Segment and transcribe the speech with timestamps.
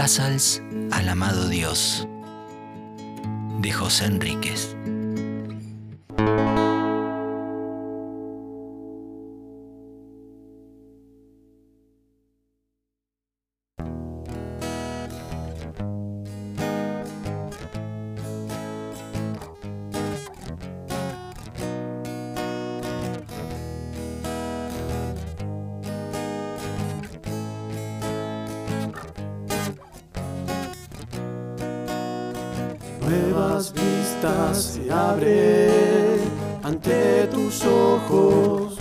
[0.00, 2.08] Casals al amado Dios
[3.58, 4.74] de José Enríquez.
[33.60, 36.18] Nuevas vistas se abren
[36.62, 38.78] ante tus ojos.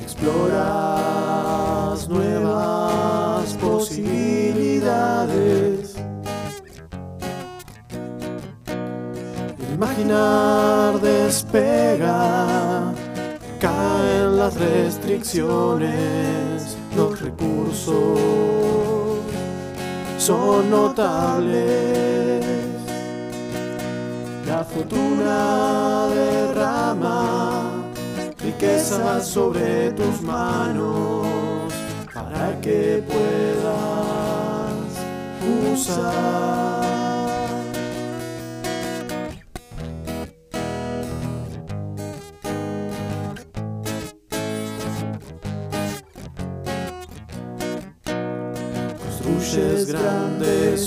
[0.00, 0.48] Exploras
[2.08, 5.96] nuevas posibilidades.
[9.74, 12.94] Imaginar despega,
[13.60, 18.91] caen las restricciones, los recursos
[20.26, 22.44] son notables.
[24.46, 27.62] La fortuna derrama
[28.38, 31.26] riquezas sobre tus manos
[32.14, 33.72] para que puedas
[35.72, 36.71] usar.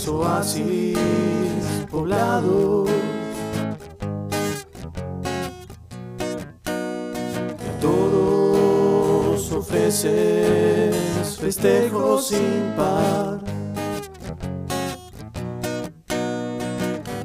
[0.07, 0.97] Oasis
[1.89, 2.89] poblados
[6.65, 10.95] y a todos ofreces
[11.39, 13.39] festejos sin par.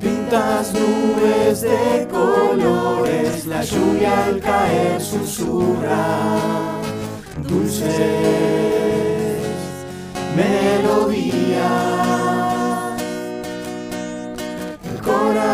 [0.01, 6.81] Pintas nubes de colores, la lluvia al caer susurra
[7.49, 8.21] dulces
[10.37, 12.10] melodía.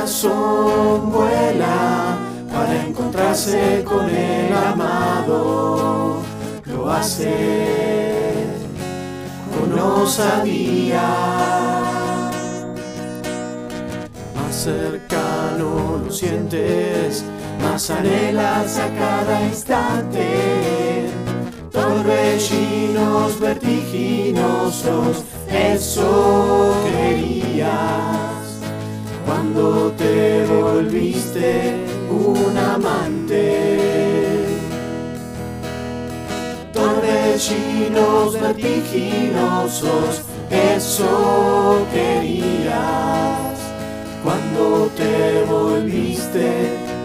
[0.06, 2.16] Corazón vuela
[2.52, 6.22] para encontrarse con el amado.
[6.64, 8.46] Lo hace
[9.58, 11.02] con osadía.
[14.36, 17.24] Más cercano lo sientes,
[17.60, 21.10] más anhelas a cada instante
[21.72, 28.25] torbellinos vertiginosos, eso querías
[29.26, 31.74] cuando te volviste
[32.08, 33.44] un amante.
[36.72, 43.56] Torbellinos vertiginosos, eso querías
[44.22, 46.46] cuando te volviste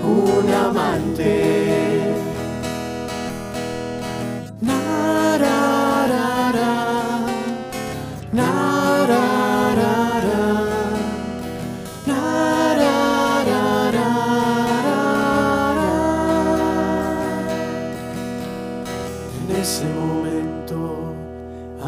[0.04, 1.31] un amante.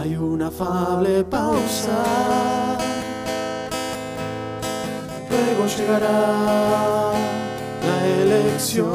[0.03, 2.03] Hay una afable pausa.
[5.29, 7.13] Luego llegará
[7.87, 8.89] la elección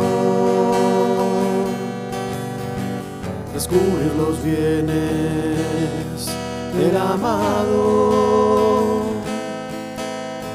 [3.55, 6.29] descubrir los bienes
[6.77, 7.79] del amado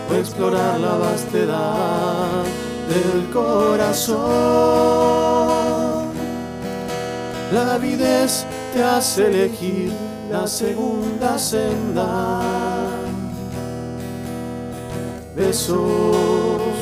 [0.07, 2.43] o explorar la vastedad
[2.93, 4.13] del corazón.
[7.51, 12.41] La avidez te hace elegir la segunda senda.
[15.35, 16.73] Besos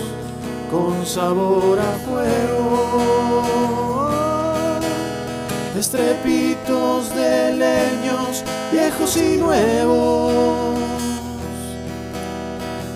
[0.72, 2.72] con sabor a fuego
[5.78, 10.80] estrepitos de leños viejos y nuevos.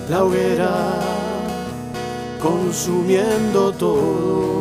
[0.10, 1.02] La hoguera
[2.40, 4.55] consumiendo todo.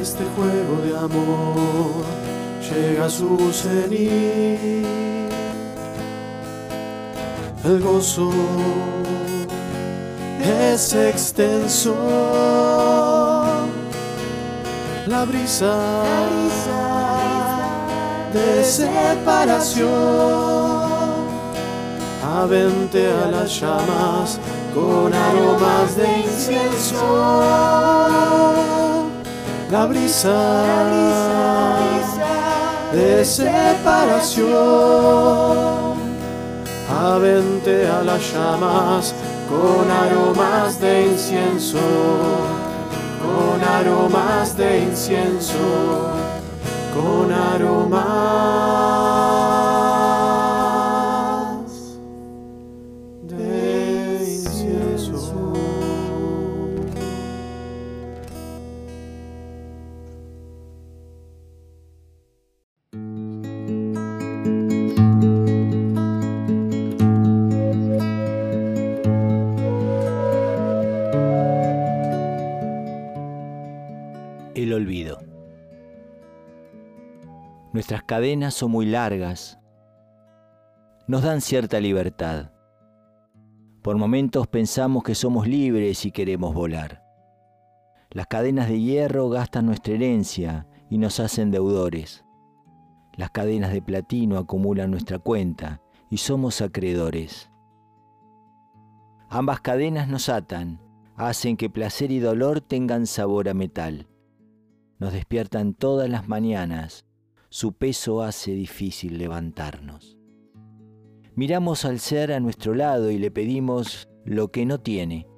[0.00, 2.04] Este juego de amor
[2.70, 4.86] llega a su cenit.
[7.64, 8.30] El gozo
[10.40, 11.94] es extenso.
[15.06, 16.02] La brisa,
[18.32, 19.92] de separación.
[22.24, 24.38] Avente a las llamas
[24.74, 27.42] con aromas de incienso.
[29.70, 31.76] La brisa,
[32.92, 34.52] de separación.
[36.90, 39.14] Avente a las llamas
[39.48, 41.78] con aromas de incienso,
[43.22, 46.12] con aromas de incienso,
[46.94, 48.32] con aromas más.
[74.54, 75.21] El olvido.
[77.72, 79.58] Nuestras cadenas son muy largas,
[81.08, 82.52] nos dan cierta libertad.
[83.82, 87.02] Por momentos pensamos que somos libres y queremos volar.
[88.10, 92.26] Las cadenas de hierro gastan nuestra herencia y nos hacen deudores.
[93.16, 95.80] Las cadenas de platino acumulan nuestra cuenta
[96.10, 97.50] y somos acreedores.
[99.30, 100.78] Ambas cadenas nos atan,
[101.16, 104.08] hacen que placer y dolor tengan sabor a metal.
[104.98, 107.06] Nos despiertan todas las mañanas
[107.52, 110.16] su peso hace difícil levantarnos.
[111.34, 115.28] Miramos al ser a nuestro lado y le pedimos lo que no tiene.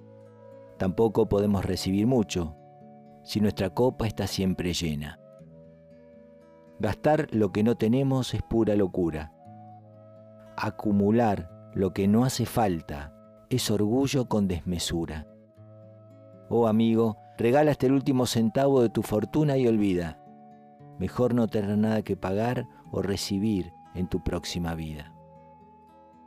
[0.79, 2.55] Tampoco podemos recibir mucho
[3.25, 5.19] si nuestra copa está siempre llena.
[6.79, 9.33] Gastar lo que no tenemos es pura locura.
[10.57, 13.13] Acumular lo que no hace falta
[13.51, 15.27] es orgullo con desmesura.
[16.49, 20.24] Oh amigo, regala hasta el último centavo de tu fortuna y olvida
[20.99, 25.15] mejor no tener nada que pagar o recibir en tu próxima vida.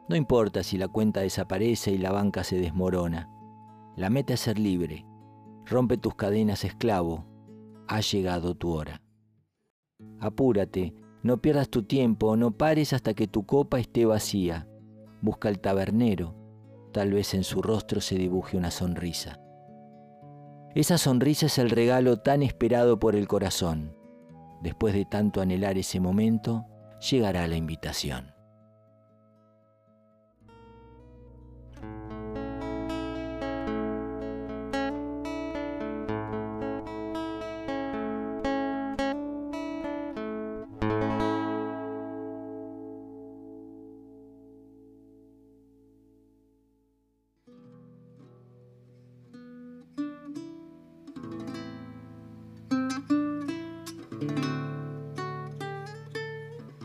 [0.09, 3.29] No importa si la cuenta desaparece y la banca se desmorona.
[3.95, 5.05] La meta es ser libre.
[5.65, 7.25] Rompe tus cadenas, esclavo.
[7.87, 9.01] Ha llegado tu hora.
[10.19, 10.93] Apúrate,
[11.23, 14.67] no pierdas tu tiempo, no pares hasta que tu copa esté vacía.
[15.21, 16.35] Busca al tabernero,
[16.93, 19.41] tal vez en su rostro se dibuje una sonrisa.
[20.73, 23.96] Esa sonrisa es el regalo tan esperado por el corazón.
[24.61, 26.65] Después de tanto anhelar ese momento,
[26.99, 28.36] llegará la invitación.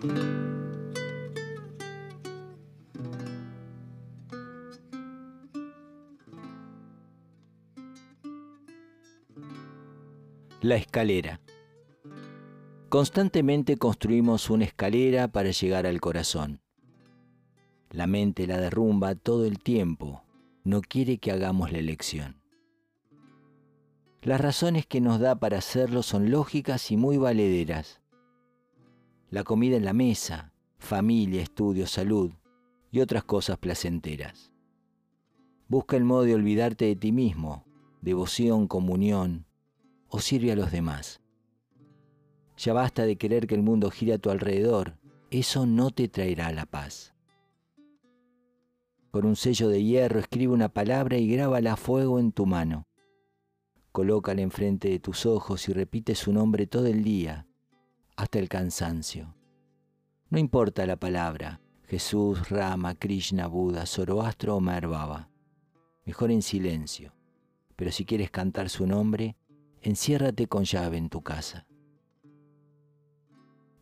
[0.02, 0.08] La
[10.75, 11.40] escalera.
[12.88, 16.60] Constantemente construimos una escalera para llegar al corazón.
[17.90, 20.25] La mente la derrumba todo el tiempo,
[20.64, 22.43] no quiere que hagamos la elección.
[24.20, 28.01] Las razones que nos da para hacerlo son lógicas y muy valederas.
[29.32, 32.32] La comida en la mesa, familia, estudio, salud
[32.90, 34.52] y otras cosas placenteras.
[35.69, 37.64] Busca el modo de olvidarte de ti mismo,
[38.02, 39.46] devoción, comunión,
[40.08, 41.23] o sirve a los demás.
[42.58, 44.98] Ya basta de querer que el mundo gire a tu alrededor,
[45.31, 47.15] eso no te traerá la paz.
[49.10, 52.86] Con un sello de hierro escribe una palabra y grábala a fuego en tu mano.
[53.93, 57.46] Colócala enfrente de tus ojos y repite su nombre todo el día,
[58.22, 59.34] hasta el cansancio.
[60.31, 65.29] No importa la palabra, Jesús, Rama, Krishna, Buda, Zoroastro o Maharbaba.
[66.05, 67.12] Mejor en silencio.
[67.74, 69.36] Pero si quieres cantar su nombre,
[69.81, 71.67] enciérrate con llave en tu casa.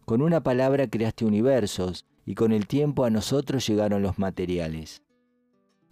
[0.07, 5.03] Con una palabra creaste universos y con el tiempo a nosotros llegaron los materiales.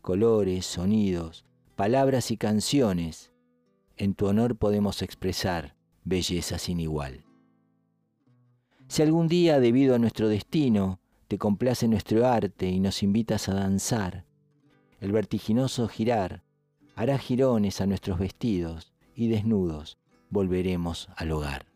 [0.01, 1.45] Colores, sonidos,
[1.77, 3.31] palabras y canciones.
[3.99, 7.28] En tu honor podemos expresar belleza sin igual.
[8.89, 13.55] Si algún día, debido a nuestro destino, te complace nuestro arte y nos invitas a
[13.55, 14.25] danzar,
[15.01, 16.43] el vertiginoso girar
[16.97, 19.99] hará girones a nuestros vestidos y desnudos
[20.31, 21.68] volveremos al hogar.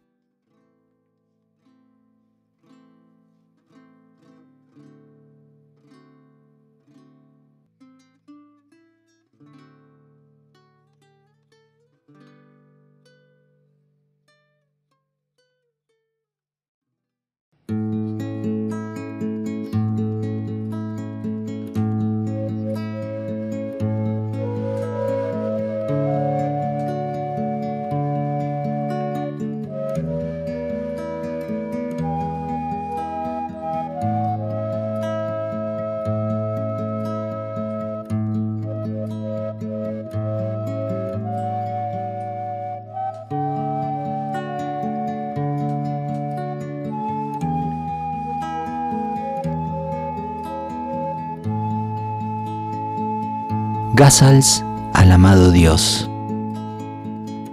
[53.94, 56.08] Gazals al amado Dios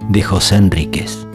[0.08, 1.29] de José Enríquez.